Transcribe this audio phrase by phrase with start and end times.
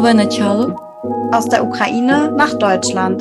[0.00, 0.74] Новое начало.
[1.32, 3.20] Aus der Ukraine nach Deutschland.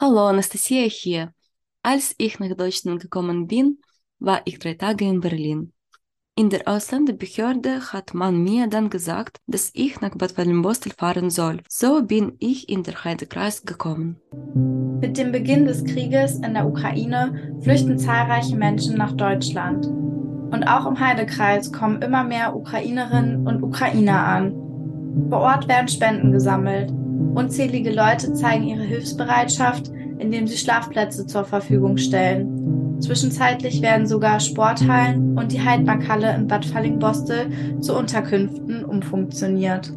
[0.00, 1.34] Hallo, Anastasia hier.
[1.82, 3.78] Als ich nach Deutschland gekommen bin,
[4.18, 5.72] war ich drei Tage in Berlin.
[6.37, 11.61] In der Ausländerbehörde hat man mir dann gesagt, dass ich nach Bad Wallenbostel fahren soll.
[11.69, 14.17] So bin ich in der Heidekreis gekommen.
[14.99, 19.85] Mit dem Beginn des Krieges in der Ukraine flüchten zahlreiche Menschen nach Deutschland.
[19.85, 24.51] Und auch im Heidekreis kommen immer mehr Ukrainerinnen und Ukrainer an.
[25.29, 26.91] Vor Ort werden Spenden gesammelt.
[27.33, 29.89] Unzählige Leute zeigen ihre Hilfsbereitschaft,
[30.19, 32.54] indem sie Schlafplätze zur Verfügung stellen.
[32.99, 39.91] Zwischenzeitlich werden sogar Sporthallen und die Heidmarkhalle in Bad Fallingbostel zu Unterkünften umfunktioniert.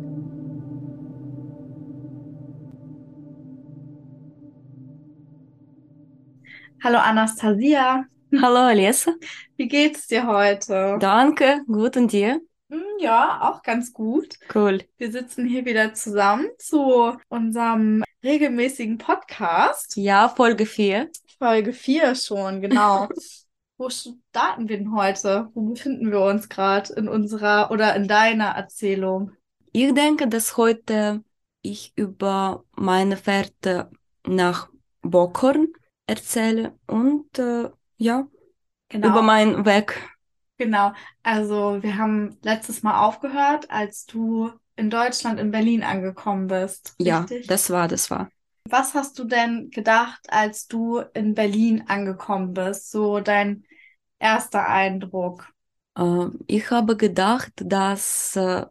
[6.83, 8.05] Hallo Anastasia.
[8.41, 9.13] Hallo Alessa.
[9.57, 10.97] Wie geht's dir heute?
[11.01, 12.41] Danke, gut und dir?
[12.71, 14.35] Hm, ja, auch ganz gut.
[14.55, 14.83] Cool.
[14.99, 19.97] Wir sitzen hier wieder zusammen zu unserem regelmäßigen Podcast.
[19.97, 21.11] Ja, Folge 4.
[21.39, 23.09] Folge 4 schon, genau.
[23.77, 25.51] Wo starten wir denn heute?
[25.55, 29.33] Wo befinden wir uns gerade in unserer oder in deiner Erzählung?
[29.73, 31.23] Ich denke, dass heute
[31.63, 33.91] ich über meine Fährte
[34.27, 34.69] nach
[35.03, 35.69] Bockhorn
[36.07, 38.27] erzähle und äh, ja,
[38.89, 39.09] Genau.
[39.09, 40.01] über meinen Weg.
[40.57, 40.93] Genau.
[41.23, 46.95] Also wir haben letztes Mal aufgehört, als du in Deutschland, in Berlin angekommen bist.
[46.99, 47.47] Ja, Richtig?
[47.47, 48.29] das war, das war.
[48.71, 52.91] Was hast du denn gedacht, als du in Berlin angekommen bist?
[52.91, 53.65] So dein
[54.19, 55.53] erster Eindruck.
[55.97, 58.67] Äh, ich habe gedacht, dass äh,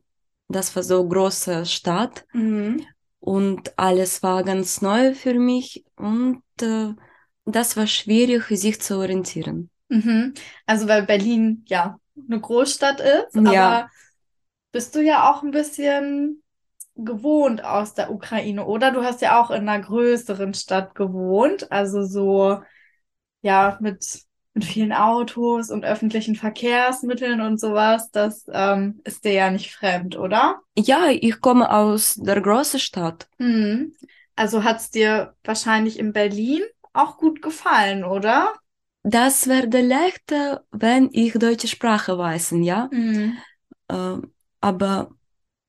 [0.48, 2.88] das war so eine große Stadt Mhm.
[3.20, 6.94] und alles war ganz neu für mich und äh,
[7.46, 9.70] das war schwierig, sich zu orientieren.
[9.90, 10.34] Mhm.
[10.66, 13.46] Also weil Berlin ja eine Großstadt ist, Ja.
[13.46, 13.90] aber
[14.72, 16.44] bist du ja auch ein bisschen
[16.98, 18.92] gewohnt aus der Ukraine, oder?
[18.92, 22.62] Du hast ja auch in einer größeren Stadt gewohnt, also so
[23.42, 24.28] ja mit
[24.58, 28.10] mit vielen Autos und öffentlichen Verkehrsmitteln und sowas.
[28.12, 30.60] Das ähm, ist dir ja nicht fremd, oder?
[30.76, 33.28] Ja, ich komme aus der großen Stadt.
[33.38, 33.94] Mhm.
[34.36, 38.54] Also hat's dir wahrscheinlich in Berlin auch gut gefallen, oder?
[39.04, 42.90] Das werde leichter, wenn ich deutsche Sprache weiß, ja.
[42.92, 43.38] Mhm.
[43.88, 44.18] Äh,
[44.60, 45.12] aber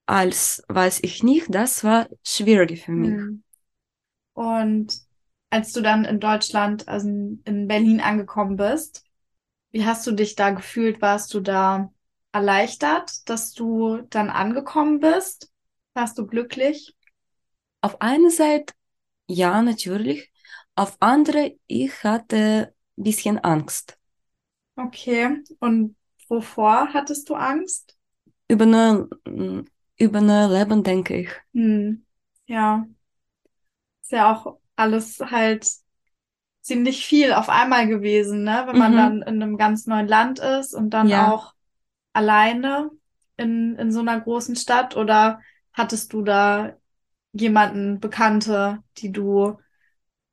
[0.08, 3.20] als weiß ich nicht, das war schwieriger für mich.
[3.20, 3.42] Mhm.
[4.32, 5.00] Und
[5.50, 9.04] als du dann in Deutschland, also in in Berlin angekommen bist,
[9.70, 11.02] wie hast du dich da gefühlt?
[11.02, 11.92] Warst du da
[12.32, 15.52] erleichtert, dass du dann angekommen bist?
[15.92, 16.94] Warst du glücklich?
[17.82, 18.72] Auf einer Seite,
[19.26, 20.32] ja, natürlich.
[20.74, 23.98] Auf andere, ich hatte ein bisschen Angst.
[24.76, 25.42] Okay.
[25.60, 25.96] Und
[26.28, 27.96] wovor hattest du Angst?
[28.48, 29.08] Über neue,
[29.98, 31.30] über neue Leben, denke ich.
[31.54, 32.04] Hm.
[32.46, 32.88] Ja.
[34.02, 35.68] Ist ja auch alles halt
[36.62, 38.64] ziemlich viel auf einmal gewesen, ne?
[38.66, 38.96] Wenn man Mhm.
[38.96, 41.14] dann in einem ganz neuen Land ist und dann Ja.
[41.14, 41.54] auch
[42.12, 42.90] alleine
[43.36, 45.42] in, in so einer großen Stadt oder
[45.74, 46.76] hattest du da
[47.32, 49.58] jemanden, Bekannte, die du,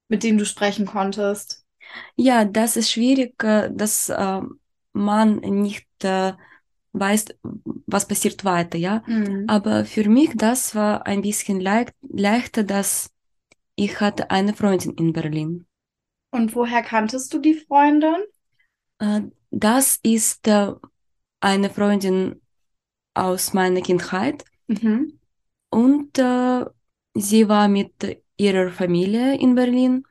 [0.09, 1.65] mit denen du sprechen konntest?
[2.15, 4.41] Ja, das ist schwierig, äh, dass äh,
[4.93, 6.33] man nicht äh,
[6.99, 7.25] weiß,
[7.85, 9.03] was passiert weiter, ja.
[9.05, 9.45] Mhm.
[9.47, 13.11] Aber für mich, das war ein bisschen leicht, leichter, dass
[13.75, 15.65] ich hatte eine Freundin in Berlin.
[16.31, 18.15] Und woher kanntest du die Freundin?
[18.99, 20.73] Äh, das ist äh,
[21.39, 22.41] eine Freundin
[23.13, 25.19] aus meiner Kindheit Mhm.
[25.69, 26.65] und äh,
[27.13, 30.05] sie war mit ihrer Familie in Berlin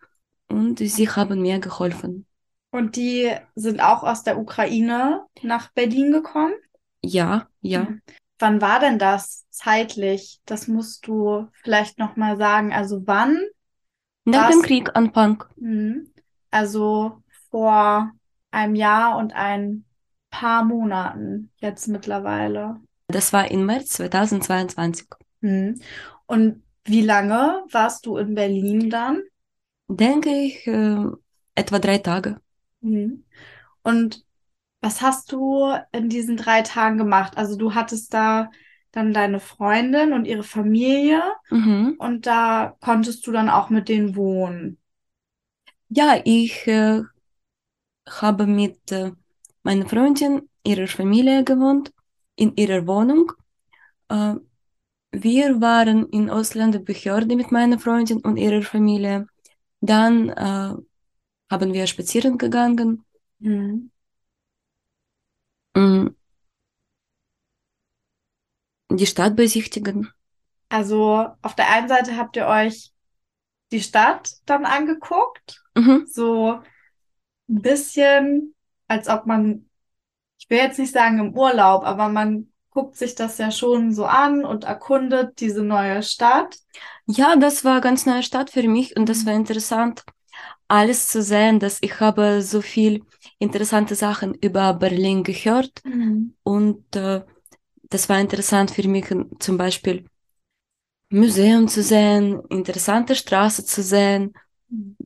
[0.48, 2.26] und sie haben mir geholfen.
[2.70, 6.54] Und die sind auch aus der Ukraine nach Berlin gekommen?
[7.04, 7.84] Ja, ja.
[7.84, 8.02] Mhm.
[8.38, 10.40] Wann war denn das zeitlich?
[10.44, 12.72] Das musst du vielleicht noch mal sagen.
[12.72, 13.40] Also wann?
[14.24, 15.44] Nach dem Krieg Anfang.
[15.56, 16.10] Mhm.
[16.50, 18.10] Also vor
[18.50, 19.84] einem Jahr und ein
[20.30, 22.80] paar Monaten jetzt mittlerweile.
[23.08, 25.06] Das war im März 2022.
[25.40, 25.80] Mhm.
[26.26, 29.22] Und wie lange warst du in Berlin dann?
[29.88, 31.04] Denke ich, äh,
[31.54, 32.40] etwa drei Tage.
[32.80, 33.24] Mhm.
[33.82, 34.23] Und
[34.84, 37.36] was hast du in diesen drei Tagen gemacht?
[37.36, 38.50] Also du hattest da
[38.92, 41.96] dann deine Freundin und ihre Familie Mhm.
[41.98, 44.78] und da konntest du dann auch mit denen wohnen.
[45.88, 47.02] Ja, ich äh,
[48.08, 49.12] habe mit äh,
[49.62, 51.92] meiner Freundin, ihrer Familie gewohnt,
[52.36, 53.32] in ihrer Wohnung.
[54.08, 54.34] Äh,
[55.12, 59.26] wir waren in Ausländerbehörde mit meiner Freundin und ihrer Familie.
[59.80, 60.74] Dann äh,
[61.50, 63.04] haben wir spazieren gegangen.
[63.40, 63.90] Mhm.
[65.76, 66.14] Mm.
[68.90, 70.10] Die Stadt besichtigen.
[70.68, 72.92] Also auf der einen Seite habt ihr euch
[73.72, 76.06] die Stadt dann angeguckt, Mhm.
[76.06, 76.60] so
[77.48, 78.54] ein bisschen,
[78.88, 79.68] als ob man,
[80.38, 84.06] ich will jetzt nicht sagen im Urlaub, aber man guckt sich das ja schon so
[84.06, 86.56] an und erkundet diese neue Stadt.
[87.06, 89.26] Ja, das war ganz neue Stadt für mich und das Mhm.
[89.26, 90.04] war interessant,
[90.68, 93.04] alles zu sehen, dass ich habe so viel
[93.38, 95.82] interessante Sachen über Berlin gehört
[96.44, 97.22] und äh,
[97.90, 99.06] das war interessant für mich
[99.40, 100.06] zum Beispiel
[101.10, 104.34] Museum zu sehen, interessante Straße zu sehen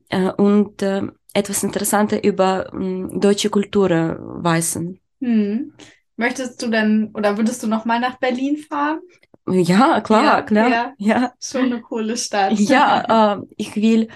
[0.09, 1.03] äh, und äh,
[1.33, 4.99] etwas Interessantes über mm, deutsche Kultur äh, wissen.
[5.21, 5.73] Hm.
[6.15, 9.01] Möchtest du denn oder würdest du noch mal nach Berlin fahren?
[9.47, 10.69] Ja, klar, Ja, klar.
[10.69, 10.93] ja.
[10.97, 12.57] Ja, Schon eine coole Stadt.
[12.57, 14.09] ja, äh, ich will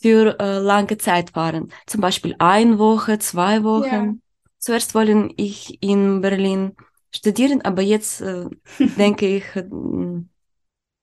[0.00, 1.72] für äh, lange Zeit fahren.
[1.86, 3.84] Zum Beispiel eine Woche, zwei Wochen.
[3.86, 4.14] Ja.
[4.58, 6.76] Zuerst wollen ich in Berlin
[7.14, 8.46] studieren, aber jetzt äh,
[8.78, 9.64] denke ich äh,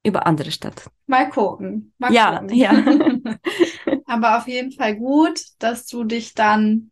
[0.03, 0.89] über andere Stadt.
[1.07, 1.93] Mal gucken.
[1.97, 2.55] Mal Ja, gucken.
[2.55, 2.71] ja.
[4.05, 6.91] Aber auf jeden Fall gut, dass du dich dann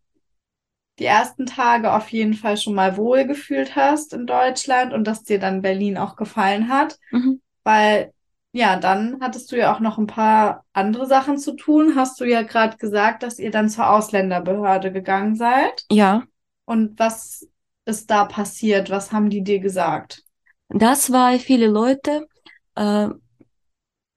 [0.99, 5.23] die ersten Tage auf jeden Fall schon mal wohl gefühlt hast in Deutschland und dass
[5.23, 7.41] dir dann Berlin auch gefallen hat, Mhm.
[7.63, 8.13] weil
[8.55, 11.95] ja, dann hattest du ja auch noch ein paar andere Sachen zu tun.
[11.95, 15.85] Hast du ja gerade gesagt, dass ihr dann zur Ausländerbehörde gegangen seid.
[15.91, 16.25] Ja,
[16.65, 17.47] Und was
[17.85, 18.89] ist da passiert?
[18.89, 20.23] Was haben die dir gesagt?
[20.69, 22.27] das war viele Leute
[22.75, 23.09] äh,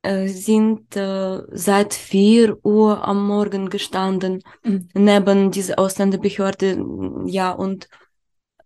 [0.03, 4.89] äh, sind äh, seit 4 Uhr am Morgen gestanden Mhm.
[4.95, 6.83] neben dieser Ausländerbehörde.
[7.27, 7.89] Ja, und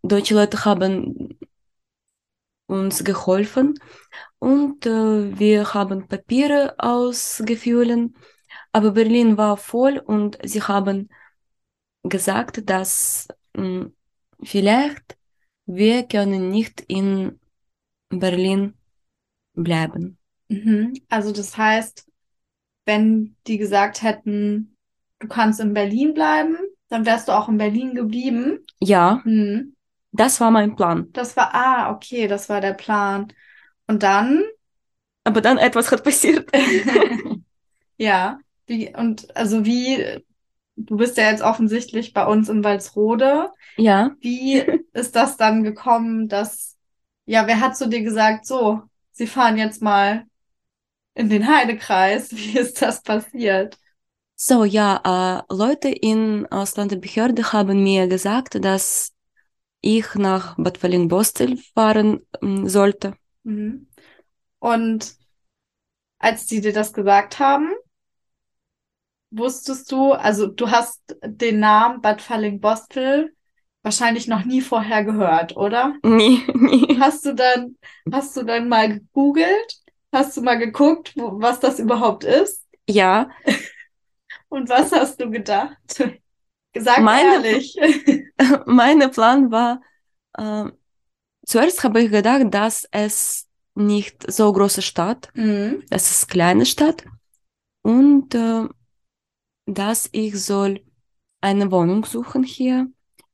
[0.03, 1.39] deutsche Leute haben
[2.73, 3.75] uns geholfen
[4.39, 8.13] und äh, wir haben Papiere ausgefüllt,
[8.73, 11.09] aber Berlin war voll und sie haben
[12.05, 13.87] gesagt, dass mh,
[14.43, 15.17] vielleicht
[15.67, 17.41] wir können nicht in
[18.11, 18.75] Berlin
[19.55, 20.19] bleiben.
[20.49, 20.95] Mhm.
[21.09, 22.07] Also das heißt,
[22.87, 24.77] wenn die gesagt hätten,
[25.21, 26.57] du kannst in Berlin bleiben,
[26.89, 28.61] dann wärst du auch in Berlin geblieben.
[28.81, 29.75] Ja, Mhm.
[30.13, 31.13] Das war mein Plan.
[31.13, 33.33] Das war, ah, okay, das war der Plan.
[33.87, 34.45] Und dann,
[35.25, 36.51] Aber dann etwas hat passiert.
[37.97, 40.25] ja, wie, und also wie,
[40.77, 43.51] du bist ja jetzt offensichtlich bei uns in Walsrode.
[43.77, 46.77] Ja, Wie ist das dann gekommen, dass,
[47.27, 48.83] ja, wer hat zu dir gesagt, so,
[49.13, 50.27] sie fahren jetzt mal
[51.15, 52.33] in den Heidekreis?
[52.37, 53.79] Wie ist das passiert?
[54.37, 59.12] so ja, äh, Leute in Ausländerbehörde haben mir gesagt, dass
[59.83, 63.15] ich nach Bad Fallingbostel fahren mm, sollte.
[63.43, 63.89] Mhm.
[64.59, 65.17] Und
[66.19, 67.73] als die dir das gesagt haben,
[69.31, 73.35] wusstest du, also du hast den Namen Bad Fallingbostel
[73.83, 75.97] wahrscheinlich noch nie vorher gehört, oder?
[76.05, 76.99] Nie, nie.
[77.01, 77.77] Hast du dann,
[78.11, 79.81] hast du dann mal gegoogelt?
[80.13, 82.65] Hast du mal geguckt, wo, was das überhaupt ist?
[82.89, 83.29] Ja,
[84.49, 85.79] Und was hast du gedacht?
[86.79, 87.77] Sag Meine- ehrlich.
[88.67, 89.81] mein Plan war,
[90.35, 90.65] äh,
[91.47, 95.83] zuerst habe ich gedacht, dass es nicht so große Stadt, Mhm.
[95.91, 97.05] es ist kleine Stadt
[97.83, 98.69] und äh,
[99.67, 100.85] dass ich soll
[101.41, 102.89] eine Wohnung suchen hier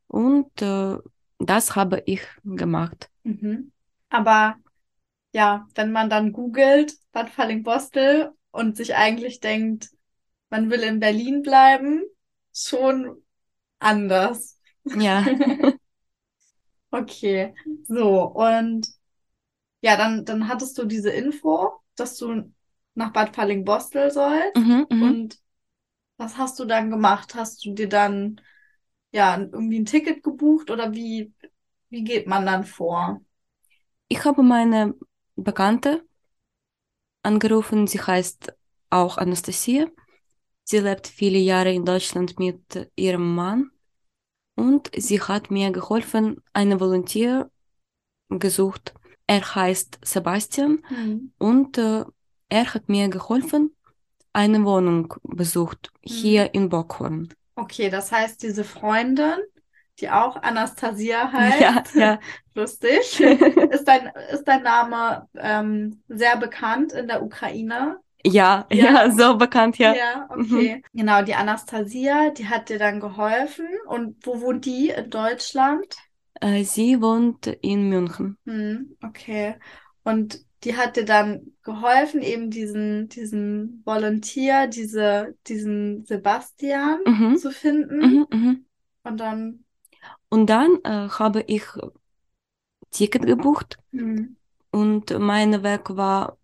[0.06, 0.96] und äh,
[1.38, 3.10] das habe ich gemacht.
[3.24, 3.72] Mhm.
[4.10, 4.56] Aber
[5.32, 9.90] ja, wenn man dann googelt, Bad Fallingbostel und sich eigentlich denkt,
[10.50, 12.02] man will in Berlin bleiben,
[12.54, 13.22] schon
[13.80, 14.58] anders.
[14.92, 15.25] Ja,
[16.90, 17.54] Okay,
[17.87, 18.88] so und
[19.82, 22.52] ja, dann, dann hattest du diese Info, dass du
[22.94, 24.56] nach Bad Fallingbostel sollst.
[24.56, 24.99] mhm, mhm.
[24.99, 25.38] Und
[26.18, 27.35] was hast du dann gemacht?
[27.37, 28.40] Hast du dir dann
[29.12, 31.32] ja irgendwie ein Ticket gebucht oder wie,
[31.90, 33.23] wie geht man dann vor?
[34.08, 34.94] Ich habe meine
[35.37, 36.04] Bekannte
[37.23, 38.52] angerufen, sie heißt
[38.90, 39.87] auch Anastasia.
[40.70, 43.70] Sie lebt viele Jahre in Deutschland mit ihrem Mann
[44.54, 47.50] und sie hat mir geholfen, eine Volontier
[48.28, 48.92] gesucht.
[49.26, 51.32] Er heißt Sebastian Hm.
[51.38, 52.04] und äh,
[52.50, 53.75] er hat mir geholfen,
[54.34, 57.30] eine Wohnung besucht hier in Bochum.
[57.56, 59.38] Okay, das heißt, diese Freundin,
[60.00, 62.20] die auch Anastasia heißt, Ja, ja.
[62.54, 68.00] lustig, ist dein, ist dein Name ähm, sehr bekannt in der Ukraine?
[68.25, 68.87] Ja, Ja.
[68.94, 69.96] ja, so bekannt, ja.
[69.96, 70.82] Ja, okay.
[70.92, 73.66] Genau, die Anastasia, die hat dir dann geholfen.
[73.87, 74.90] Und wo wohnt die?
[74.90, 75.96] In Deutschland?
[76.40, 78.38] Äh, sie wohnt in München.
[78.46, 79.56] Hm, okay.
[80.02, 87.37] Und die hat dir dann geholfen, eben diesen, diesen Volunteer, diese, diesen Sebastian Mhm.
[87.37, 88.02] zu finden.
[88.02, 88.64] Mhm, mhm.
[89.04, 89.64] Und dann,
[90.30, 91.64] Und dann äh, habe ich
[92.90, 94.34] Ticket gebucht hm,
[94.72, 96.38] und mein Weg war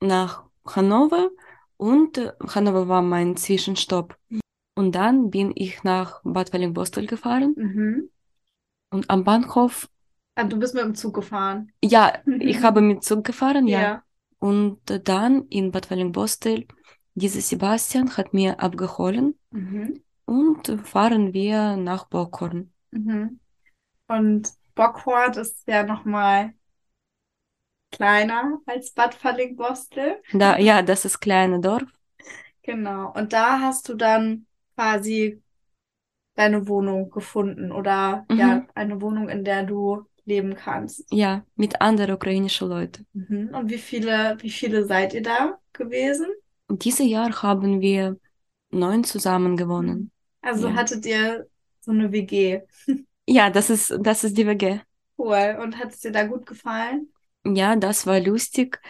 [0.00, 1.30] nach Hannover
[1.76, 4.16] und äh, Hannover war mein Zwischenstopp.
[4.74, 8.10] Und dann bin ich nach Bad Wellingbostel gefahren mhm.
[8.90, 9.88] und am Bahnhof,
[10.36, 11.72] Ah, du bist mit dem Zug gefahren.
[11.82, 13.80] ja, ich habe mit Zug gefahren, ja.
[13.80, 14.02] Ja.
[14.38, 16.66] Und dann in Bad Wellingbostel,
[17.14, 20.00] dieser Sebastian hat mir abgeholt Mhm.
[20.26, 22.72] und fahren wir nach Bockhorn.
[22.92, 23.40] Mhm.
[24.06, 26.54] Und Bockhort ist ja nochmal
[27.90, 30.22] kleiner als Bad Fallingbostel.
[30.32, 31.84] Da, ja, das ist kleine Dorf.
[32.62, 33.12] Genau.
[33.14, 35.42] Und da hast du dann quasi
[36.34, 38.38] deine Wohnung gefunden oder Mhm.
[38.38, 41.10] ja, eine Wohnung, in der du leben kannst.
[41.10, 43.06] Ja, mit anderen ukrainischen Leuten.
[43.14, 43.50] Mhm.
[43.54, 46.26] Und wie viele, wie viele seid ihr da gewesen?
[46.70, 48.18] Dieses Jahr haben wir
[48.70, 50.12] neun zusammen gewonnen.
[50.42, 50.74] Also Ja.
[50.76, 51.46] hattet ihr
[51.80, 52.60] so eine WG.
[53.26, 54.80] Ja, das ist, das ist die WG.
[55.18, 55.58] Cool.
[55.60, 57.12] Und hat es dir da gut gefallen?
[57.44, 58.80] Ja, das war lustig.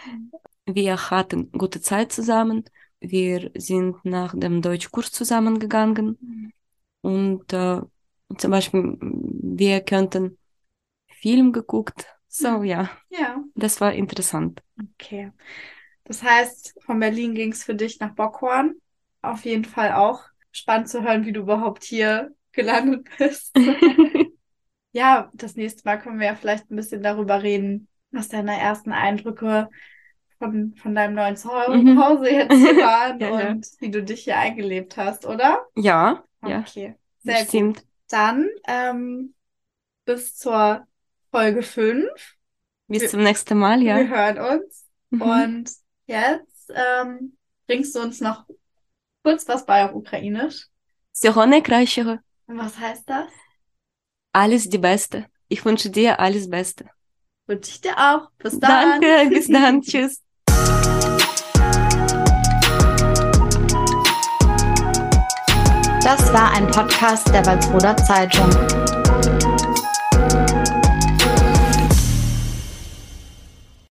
[0.67, 2.64] Wir hatten gute Zeit zusammen.
[3.00, 6.19] Wir sind nach dem Deutschkurs zusammengegangen.
[7.02, 7.81] Und äh,
[8.38, 10.38] zum Beispiel, wir könnten
[11.09, 12.07] Film geguckt.
[12.28, 13.43] So, ja, Ja.
[13.55, 14.62] das war interessant.
[14.95, 15.33] Okay.
[16.05, 18.76] Das heißt, von Berlin ging es für dich nach Bockhorn.
[19.23, 23.57] Auf jeden Fall auch spannend zu hören, wie du überhaupt hier gelandet bist.
[24.93, 28.91] Ja, das nächste Mal können wir ja vielleicht ein bisschen darüber reden, was deine ersten
[28.91, 29.70] Eindrücke
[30.39, 32.24] von, von deinem neuen Zuhause Mhm.
[32.25, 33.50] jetzt hier waren Ja, ja.
[33.51, 35.65] und wie du dich hier eingelebt hast, oder?
[35.75, 37.48] Ja, ja, Okay, sehr gut.
[37.48, 37.86] stimmt.
[38.10, 39.34] Dann ähm,
[40.05, 40.86] bis zur
[41.32, 42.08] Folge 5.
[42.88, 44.08] Bis Wir- zum nächsten Mal, Wir ja.
[44.08, 44.86] hören uns.
[45.10, 45.22] Mhm.
[45.22, 45.72] Und
[46.05, 48.46] jetzt ähm, bringst du uns noch
[49.24, 50.67] kurz was bei auf Ukrainisch.
[51.13, 52.20] Всього найкращого.
[52.48, 53.29] Und was heißt das?
[54.34, 55.25] Alles die Beste.
[55.48, 56.89] Ich wünsche dir alles Beste.
[57.49, 58.31] Wünsche ich dir auch.
[58.38, 59.00] Bis dann.
[59.00, 60.23] Danke, bis dann, tschüss.
[66.02, 68.50] Das war ein Podcast der Walsroder Zeitung.